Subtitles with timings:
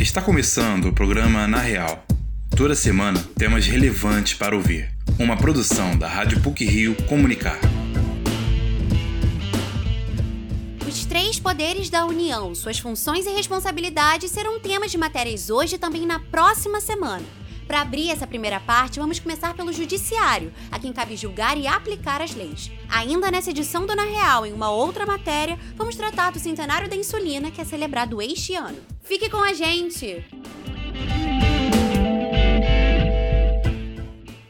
[0.00, 2.02] Está começando o programa Na Real.
[2.56, 4.88] Toda semana, temas relevantes para ouvir.
[5.18, 7.60] Uma produção da Rádio PUC Rio Comunicar.
[10.88, 15.78] Os três poderes da União, suas funções e responsabilidades serão temas de matérias hoje e
[15.78, 17.26] também na próxima semana.
[17.70, 22.20] Para abrir essa primeira parte, vamos começar pelo Judiciário, a quem cabe julgar e aplicar
[22.20, 22.68] as leis.
[22.88, 26.96] Ainda nessa edição do Na Real, em uma outra matéria, vamos tratar do centenário da
[26.96, 28.76] insulina que é celebrado este ano.
[29.04, 30.26] Fique com a gente!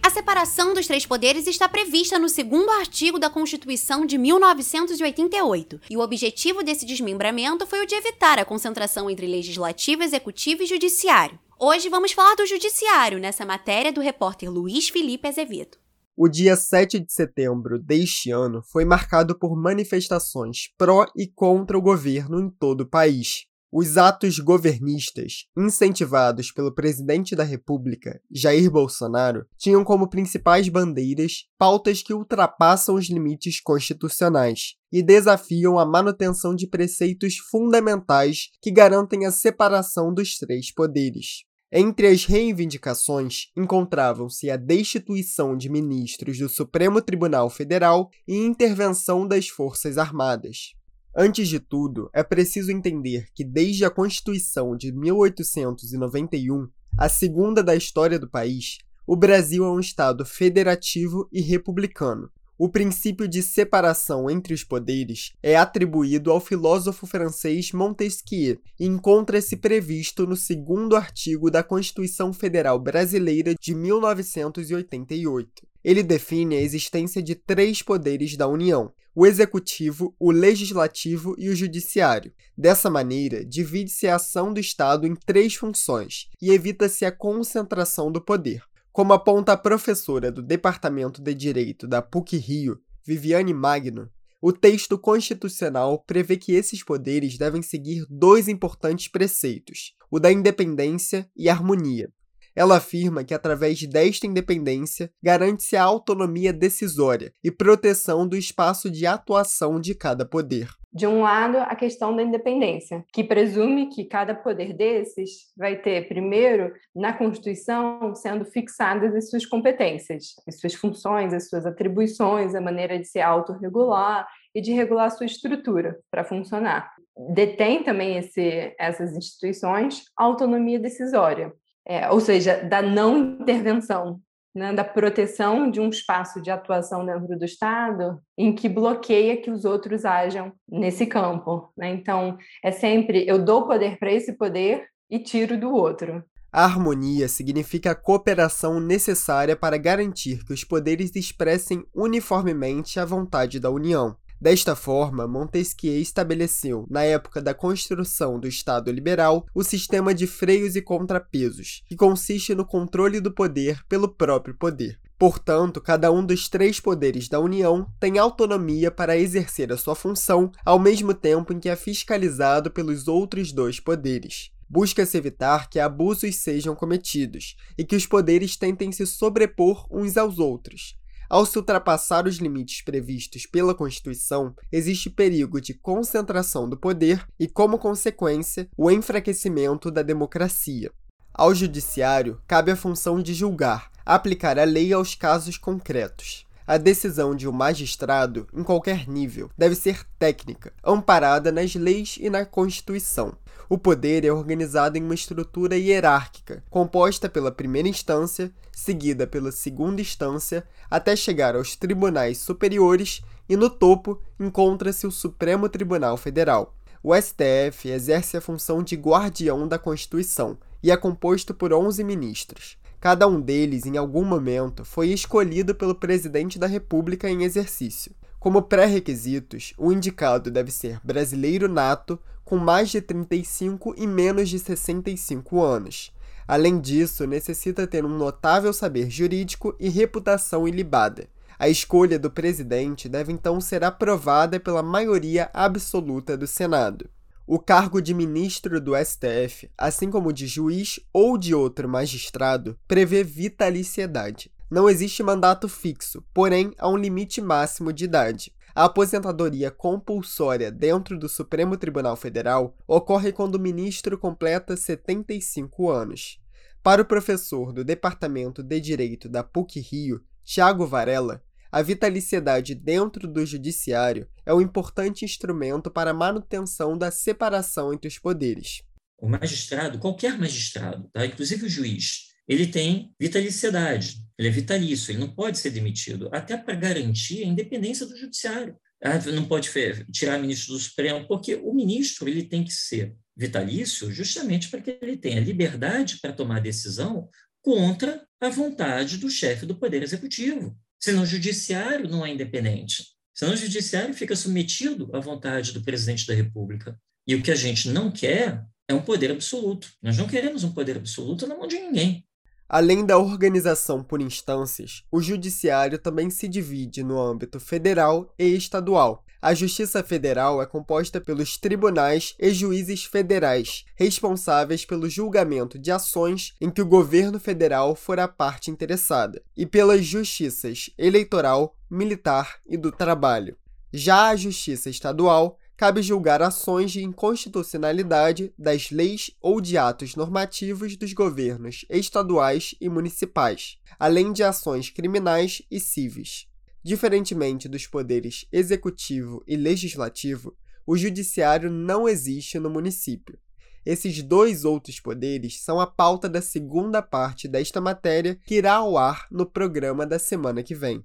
[0.03, 5.97] A separação dos três poderes está prevista no segundo artigo da Constituição de 1988, e
[5.99, 11.39] o objetivo desse desmembramento foi o de evitar a concentração entre legislativo, executivo e judiciário.
[11.63, 15.77] Hoje vamos falar do Judiciário, nessa matéria do repórter Luiz Felipe Azevedo.
[16.17, 21.83] O dia 7 de setembro deste ano foi marcado por manifestações pró e contra o
[21.83, 23.45] governo em todo o país.
[23.71, 32.03] Os atos governistas, incentivados pelo presidente da República, Jair Bolsonaro, tinham como principais bandeiras pautas
[32.03, 39.31] que ultrapassam os limites constitucionais e desafiam a manutenção de preceitos fundamentais que garantem a
[39.31, 41.50] separação dos três poderes.
[41.73, 49.47] Entre as reivindicações encontravam-se a destituição de ministros do Supremo Tribunal Federal e intervenção das
[49.47, 50.75] Forças Armadas.
[51.17, 57.77] Antes de tudo, é preciso entender que desde a Constituição de 1891, a segunda da
[57.77, 62.33] história do país, o Brasil é um Estado federativo e republicano,
[62.63, 69.57] o princípio de separação entre os poderes é atribuído ao filósofo francês Montesquieu e encontra-se
[69.57, 75.67] previsto no segundo artigo da Constituição Federal Brasileira de 1988.
[75.83, 81.57] Ele define a existência de três poderes da União: o executivo, o legislativo e o
[81.57, 82.31] judiciário.
[82.55, 88.21] Dessa maneira, divide-se a ação do Estado em três funções e evita-se a concentração do
[88.21, 88.63] poder.
[88.93, 92.77] Como aponta a professora do Departamento de Direito da PUC-Rio,
[93.07, 94.11] Viviane Magno,
[94.43, 101.31] o texto constitucional prevê que esses poderes devem seguir dois importantes preceitos: o da independência
[101.37, 102.13] e harmonia.
[102.53, 109.07] Ela afirma que, através desta independência, garante-se a autonomia decisória e proteção do espaço de
[109.07, 110.69] atuação de cada poder.
[110.93, 116.09] De um lado, a questão da independência, que presume que cada poder desses vai ter,
[116.09, 122.61] primeiro, na Constituição, sendo fixadas as suas competências, as suas funções, as suas atribuições, a
[122.61, 126.93] maneira de se autorregular e de regular a sua estrutura para funcionar.
[127.35, 131.53] Detém também esse, essas instituições autonomia decisória,
[131.87, 134.21] é, ou seja, da não intervenção
[134.55, 139.51] né, da proteção de um espaço de atuação dentro do Estado em que bloqueia que
[139.51, 141.73] os outros ajam nesse campo.
[141.77, 141.91] Né?
[141.91, 146.25] Então, é sempre eu dou poder para esse poder e tiro do outro.
[146.53, 153.61] A harmonia significa a cooperação necessária para garantir que os poderes expressem uniformemente a vontade
[153.61, 154.17] da União.
[154.41, 160.75] Desta forma, Montesquieu estabeleceu, na época da construção do Estado liberal, o sistema de freios
[160.77, 164.99] e contrapesos, que consiste no controle do poder pelo próprio poder.
[165.19, 170.51] Portanto, cada um dos três poderes da União tem autonomia para exercer a sua função,
[170.65, 174.51] ao mesmo tempo em que é fiscalizado pelos outros dois poderes.
[174.67, 180.39] Busca-se evitar que abusos sejam cometidos e que os poderes tentem se sobrepor uns aos
[180.39, 180.97] outros,
[181.31, 187.47] ao se ultrapassar os limites previstos pela Constituição, existe perigo de concentração do poder e,
[187.47, 190.91] como consequência, o enfraquecimento da democracia.
[191.33, 196.50] Ao Judiciário cabe a função de julgar, aplicar a lei aos casos concretos.
[196.71, 202.31] A decisão de um magistrado, em qualquer nível, deve ser técnica, amparada nas leis e
[202.31, 203.35] na Constituição.
[203.69, 210.01] O poder é organizado em uma estrutura hierárquica, composta pela primeira instância, seguida pela segunda
[210.01, 216.77] instância, até chegar aos tribunais superiores, e no topo encontra-se o Supremo Tribunal Federal.
[217.03, 222.79] O STF exerce a função de guardião da Constituição e é composto por 11 ministros.
[223.01, 228.13] Cada um deles, em algum momento, foi escolhido pelo presidente da República em exercício.
[228.39, 234.59] Como pré-requisitos, o indicado deve ser brasileiro nato, com mais de 35 e menos de
[234.59, 236.13] 65 anos.
[236.47, 241.27] Além disso, necessita ter um notável saber jurídico e reputação ilibada.
[241.59, 247.09] A escolha do presidente deve então ser aprovada pela maioria absoluta do Senado.
[247.53, 253.25] O cargo de ministro do STF, assim como de juiz ou de outro magistrado, prevê
[253.25, 254.53] vitaliciedade.
[254.71, 258.53] Não existe mandato fixo, porém há um limite máximo de idade.
[258.73, 266.39] A aposentadoria compulsória dentro do Supremo Tribunal Federal ocorre quando o ministro completa 75 anos.
[266.85, 273.47] Para o professor do Departamento de Direito da PUC-Rio, Tiago Varela, a vitaliciedade dentro do
[273.47, 278.83] judiciário é um importante instrumento para a manutenção da separação entre os poderes.
[279.19, 281.25] O magistrado, qualquer magistrado, tá?
[281.25, 286.57] inclusive o juiz, ele tem vitaliciedade, ele é vitalício, ele não pode ser demitido, até
[286.57, 288.77] para garantir a independência do judiciário.
[289.03, 289.71] Ah, não pode
[290.13, 294.99] tirar ministro do Supremo, porque o ministro ele tem que ser vitalício justamente para que
[295.01, 297.29] ele tenha liberdade para tomar decisão
[297.63, 300.77] contra a vontade do chefe do Poder Executivo.
[301.01, 303.07] Senão o judiciário não é independente.
[303.35, 306.99] Senão o judiciário fica submetido à vontade do presidente da República.
[307.27, 309.89] E o que a gente não quer é um poder absoluto.
[310.03, 312.27] Nós não queremos um poder absoluto na mão de ninguém.
[312.69, 319.25] Além da organização por instâncias, o judiciário também se divide no âmbito federal e estadual.
[319.43, 326.53] A Justiça Federal é composta pelos tribunais e juízes federais, responsáveis pelo julgamento de ações
[326.61, 332.77] em que o governo federal for a parte interessada, e pelas justiças eleitoral, militar e
[332.77, 333.57] do trabalho.
[333.91, 340.99] Já a Justiça Estadual cabe julgar ações de inconstitucionalidade das leis ou de atos normativos
[340.99, 346.50] dos governos estaduais e municipais, além de ações criminais e civis.
[346.83, 350.57] Diferentemente dos poderes executivo e legislativo,
[350.87, 353.39] o judiciário não existe no município.
[353.85, 358.97] Esses dois outros poderes são a pauta da segunda parte desta matéria que irá ao
[358.97, 361.05] ar no programa da semana que vem.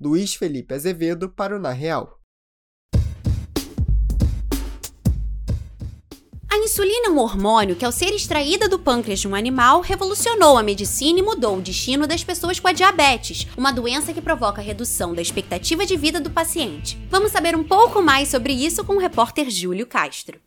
[0.00, 2.23] Luiz Felipe Azevedo para o Na Real.
[6.74, 10.62] Insulina é um hormônio que, ao ser extraída do pâncreas de um animal, revolucionou a
[10.62, 15.14] medicina e mudou o destino das pessoas com a diabetes, uma doença que provoca redução
[15.14, 16.98] da expectativa de vida do paciente.
[17.08, 20.40] Vamos saber um pouco mais sobre isso com o repórter Júlio Castro.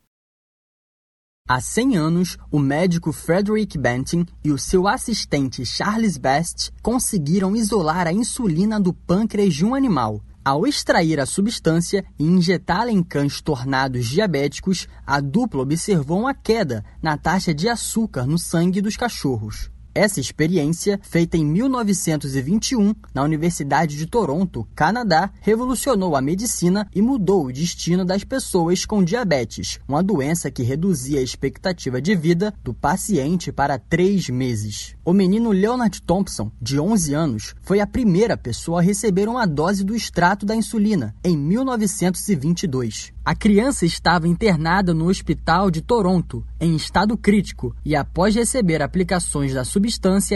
[1.47, 8.05] Há 100 anos, o médico Frederick Banting e o seu assistente Charles Best conseguiram isolar
[8.05, 13.41] a insulina do pâncreas de um animal, ao extrair a substância e injetá-la em cães
[13.41, 19.69] tornados diabéticos, a dupla observou uma queda na taxa de açúcar no sangue dos cachorros.
[19.97, 27.47] Essa experiência, feita em 1921 na Universidade de Toronto, Canadá, revolucionou a medicina e mudou
[27.47, 32.75] o destino das pessoas com diabetes, uma doença que reduzia a expectativa de vida do
[32.75, 34.95] paciente para três meses.
[35.03, 39.83] O menino Leonard Thompson, de 11 anos, foi a primeira pessoa a receber uma dose
[39.83, 43.13] do extrato da insulina em 1922.
[43.25, 49.53] A criança estava internada no hospital de Toronto, em estado crítico, e após receber aplicações
[49.53, 49.86] da substância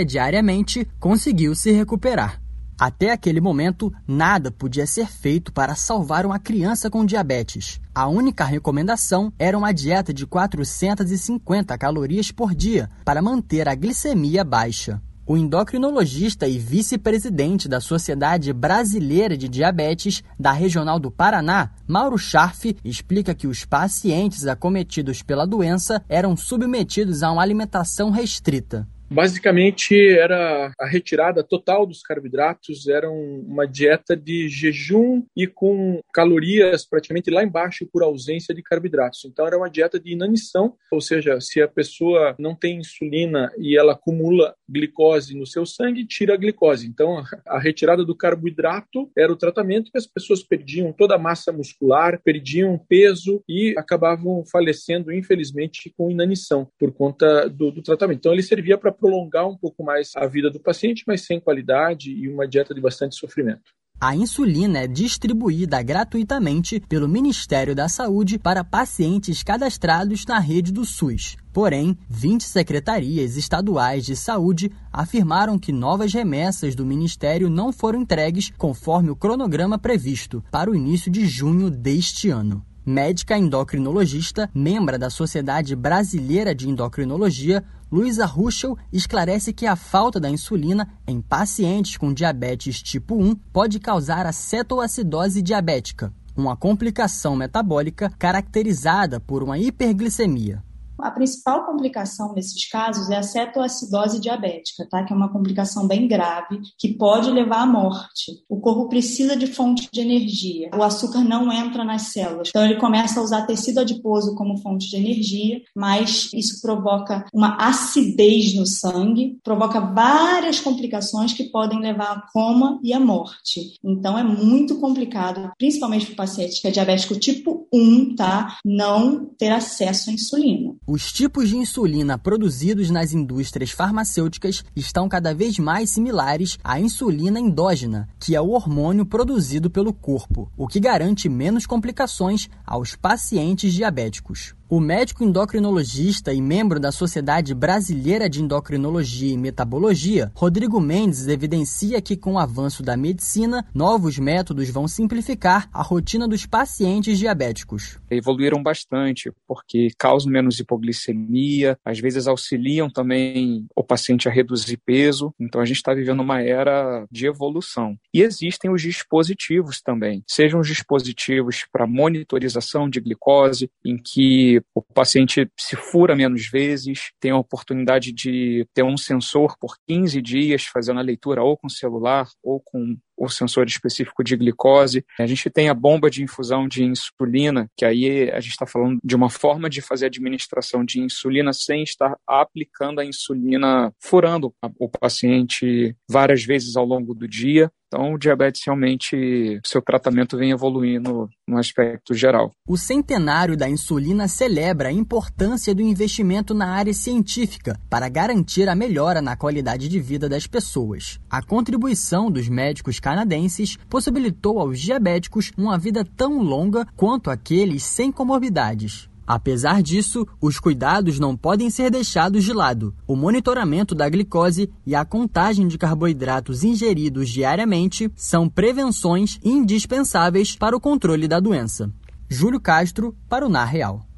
[0.05, 2.41] diariamente, conseguiu se recuperar.
[2.81, 7.79] Até aquele momento, nada podia ser feito para salvar uma criança com diabetes.
[7.93, 14.43] A única recomendação era uma dieta de 450 calorias por dia para manter a glicemia
[14.43, 14.99] baixa.
[15.27, 22.75] O endocrinologista e vice-presidente da Sociedade Brasileira de Diabetes da Regional do Paraná, Mauro Scharf,
[22.83, 28.87] explica que os pacientes acometidos pela doença eram submetidos a uma alimentação restrita.
[29.11, 36.85] Basicamente, era a retirada total dos carboidratos, era uma dieta de jejum e com calorias
[36.85, 39.25] praticamente lá embaixo por ausência de carboidratos.
[39.25, 43.77] Então, era uma dieta de inanição, ou seja, se a pessoa não tem insulina e
[43.77, 46.87] ela acumula glicose no seu sangue, tira a glicose.
[46.87, 51.51] Então, a retirada do carboidrato era o tratamento que as pessoas perdiam toda a massa
[51.51, 58.19] muscular, perdiam peso e acabavam falecendo, infelizmente, com inanição por conta do, do tratamento.
[58.19, 62.11] Então, ele servia para prolongar um pouco mais a vida do paciente, mas sem qualidade
[62.11, 63.71] e uma dieta de bastante sofrimento.
[64.03, 70.83] A insulina é distribuída gratuitamente pelo Ministério da Saúde para pacientes cadastrados na rede do
[70.83, 71.37] SUS.
[71.53, 78.51] Porém, 20 secretarias estaduais de saúde afirmaram que novas remessas do Ministério não foram entregues
[78.57, 82.65] conforme o cronograma previsto para o início de junho deste ano.
[82.83, 90.29] Médica endocrinologista, membra da Sociedade Brasileira de Endocrinologia, Luísa Ruschel esclarece que a falta da
[90.29, 98.09] insulina em pacientes com diabetes tipo 1 pode causar a cetoacidose diabética, uma complicação metabólica
[98.17, 100.63] caracterizada por uma hiperglicemia.
[101.01, 105.03] A principal complicação nesses casos é a cetoacidose diabética, tá?
[105.03, 108.43] Que é uma complicação bem grave que pode levar à morte.
[108.49, 110.69] O corpo precisa de fonte de energia.
[110.75, 112.49] O açúcar não entra nas células.
[112.49, 117.57] Então ele começa a usar tecido adiposo como fonte de energia, mas isso provoca uma
[117.57, 123.79] acidez no sangue, provoca várias complicações que podem levar a coma e a morte.
[123.83, 128.57] Então é muito complicado, principalmente para o paciente que é diabético tipo 1, tá?
[128.65, 130.70] Não ter acesso à insulina.
[130.87, 137.39] Os tipos de insulina produzidos nas indústrias farmacêuticas estão cada vez mais similares à insulina
[137.39, 143.73] endógena, que é o hormônio produzido pelo corpo, o que garante menos complicações aos pacientes
[143.73, 144.55] diabéticos.
[144.73, 152.01] O médico endocrinologista e membro da Sociedade Brasileira de Endocrinologia e Metabologia, Rodrigo Mendes, evidencia
[152.01, 157.99] que, com o avanço da medicina, novos métodos vão simplificar a rotina dos pacientes diabéticos.
[158.09, 165.33] Evoluíram bastante, porque causam menos hipoglicemia, às vezes auxiliam também o paciente a reduzir peso.
[165.37, 167.97] Então, a gente está vivendo uma era de evolução.
[168.13, 174.81] E existem os dispositivos também, sejam os dispositivos para monitorização de glicose, em que o
[174.81, 180.63] paciente se fura menos vezes, tem a oportunidade de ter um sensor por 15 dias
[180.65, 185.05] fazendo a leitura ou com celular ou com o sensor específico de glicose.
[185.19, 188.99] A gente tem a bomba de infusão de insulina, que aí a gente está falando
[189.03, 194.89] de uma forma de fazer administração de insulina sem estar aplicando a insulina, furando o
[194.89, 197.71] paciente várias vezes ao longo do dia.
[197.93, 202.49] Então, o diabetes realmente, seu tratamento vem evoluindo no aspecto geral.
[202.65, 208.75] O centenário da insulina celebra a importância do investimento na área científica para garantir a
[208.75, 211.19] melhora na qualidade de vida das pessoas.
[211.29, 218.09] A contribuição dos médicos canadenses possibilitou aos diabéticos uma vida tão longa quanto aqueles sem
[218.09, 219.09] comorbidades.
[219.27, 222.93] Apesar disso, os cuidados não podem ser deixados de lado.
[223.05, 230.75] O monitoramento da glicose e a contagem de carboidratos ingeridos diariamente são prevenções indispensáveis para
[230.75, 231.91] o controle da doença.
[232.29, 234.10] Júlio Castro, para o NAR Real.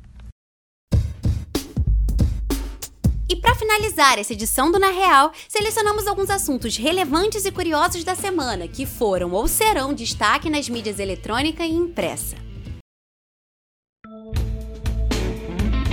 [3.33, 8.13] E para finalizar essa edição do Na Real, selecionamos alguns assuntos relevantes e curiosos da
[8.13, 12.35] semana que foram ou serão destaque nas mídias eletrônica e impressa.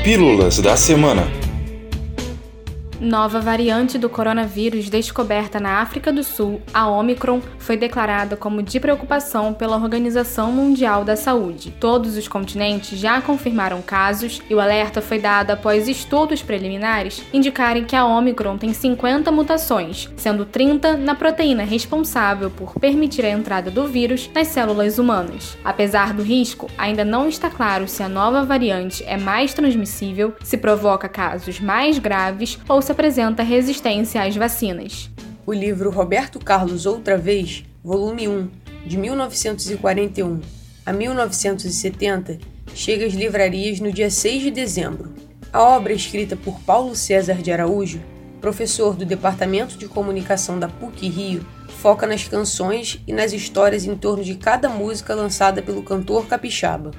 [0.05, 1.50] Pílulas da Semana
[3.01, 8.79] Nova variante do coronavírus descoberta na África do Sul, a Omicron, foi declarada como de
[8.79, 11.75] preocupação pela Organização Mundial da Saúde.
[11.81, 17.87] Todos os continentes já confirmaram casos e o alerta foi dado após estudos preliminares indicarem
[17.87, 23.71] que a Omicron tem 50 mutações, sendo 30 na proteína responsável por permitir a entrada
[23.71, 25.57] do vírus nas células humanas.
[25.65, 30.59] Apesar do risco, ainda não está claro se a nova variante é mais transmissível, se
[30.59, 35.11] provoca casos mais graves ou se apresenta resistência às vacinas.
[35.47, 38.49] O livro Roberto Carlos Outra Vez, volume 1,
[38.87, 40.41] de 1941
[40.85, 42.39] a 1970,
[42.75, 45.13] chega às livrarias no dia 6 de dezembro.
[45.53, 48.01] A obra, escrita por Paulo César de Araújo,
[48.41, 51.47] professor do Departamento de Comunicação da PUC Rio,
[51.81, 56.91] foca nas canções e nas histórias em torno de cada música lançada pelo cantor capixaba.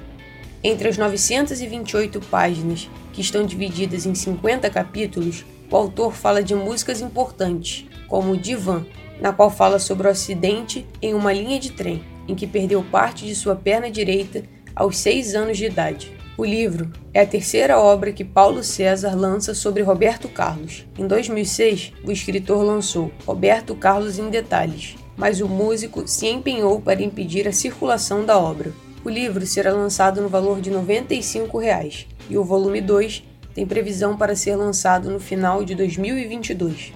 [0.62, 7.00] Entre as 928 páginas, que estão divididas em 50 capítulos, o autor fala de músicas
[7.00, 8.84] importantes, como Divan,
[9.18, 13.24] na qual fala sobre o acidente em uma linha de trem, em que perdeu parte
[13.24, 14.44] de sua perna direita
[14.76, 16.12] aos seis anos de idade.
[16.36, 20.86] O livro é a terceira obra que Paulo César lança sobre Roberto Carlos.
[20.98, 27.02] Em 2006, o escritor lançou Roberto Carlos em Detalhes, mas o músico se empenhou para
[27.02, 28.72] impedir a circulação da obra.
[29.04, 34.16] O livro será lançado no valor de 95 reais, e o volume 2 tem previsão
[34.16, 36.92] para ser lançado no final de 2022.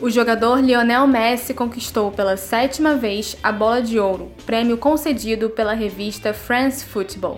[0.00, 5.74] O jogador Lionel Messi conquistou pela sétima vez a Bola de Ouro, prêmio concedido pela
[5.74, 7.36] revista France Football.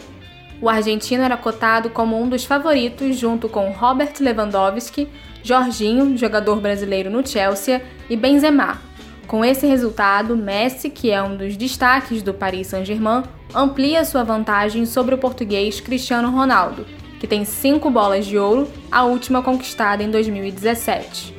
[0.60, 5.08] O argentino era cotado como um dos favoritos junto com Robert Lewandowski,
[5.42, 8.80] Jorginho, jogador brasileiro no Chelsea, e Benzema.
[9.26, 14.86] Com esse resultado, Messi, que é um dos destaques do Paris Saint-Germain, amplia sua vantagem
[14.86, 16.86] sobre o português Cristiano Ronaldo,
[17.22, 21.32] que tem cinco bolas de ouro, a última conquistada em 2017.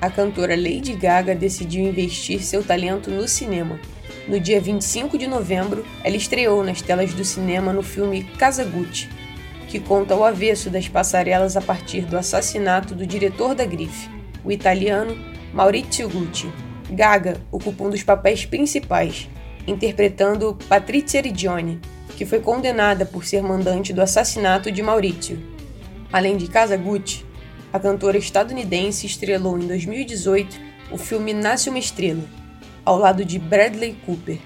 [0.00, 3.78] A cantora Lady Gaga decidiu investir seu talento no cinema.
[4.26, 9.06] No dia 25 de novembro, ela estreou nas telas do cinema no filme Casa Gucci,
[9.68, 14.08] que conta o avesso das passarelas a partir do assassinato do diretor da grife,
[14.42, 15.14] o italiano
[15.52, 16.50] Maurizio Gucci.
[16.90, 19.28] Gaga ocupa um dos papéis principais,
[19.66, 21.82] interpretando Patrizia Rigione,
[22.16, 25.38] que foi condenada por ser mandante do assassinato de Maurício.
[26.12, 27.24] Além de Kazaguchi,
[27.72, 32.24] a cantora estadunidense estrelou em 2018 o filme Nasce uma Estrela,
[32.84, 34.38] ao lado de Bradley Cooper.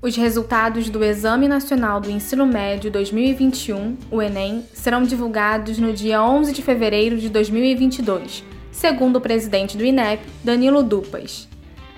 [0.00, 6.22] Os resultados do Exame Nacional do Ensino Médio 2021, o Enem, serão divulgados no dia
[6.22, 11.48] 11 de fevereiro de 2022, segundo o presidente do INEP, Danilo Dupas.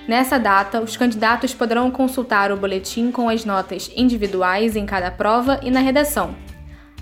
[0.09, 5.61] Nessa data, os candidatos poderão consultar o boletim com as notas individuais em cada prova
[5.62, 6.35] e na redação.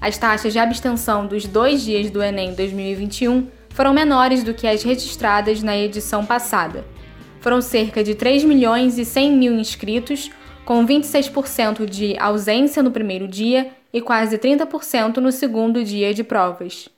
[0.01, 4.83] As taxas de abstenção dos dois dias do Enem 2021 foram menores do que as
[4.83, 6.85] registradas na edição passada.
[7.41, 10.29] Foram cerca de 3 milhões e 100 mil inscritos,
[10.65, 16.96] com 26% de ausência no primeiro dia e quase 30% no segundo dia de provas.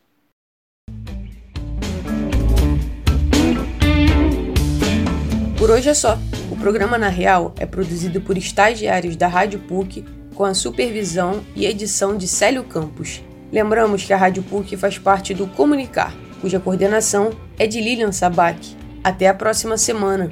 [5.58, 6.16] Por hoje é só.
[6.52, 11.66] O programa Na Real é produzido por estagiários da Rádio PUC com a supervisão e
[11.66, 13.24] edição de Célio Campos.
[13.50, 18.76] Lembramos que a Rádio PUC faz parte do Comunicar, cuja coordenação é de Lilian Sabac.
[19.02, 20.30] Até a próxima semana.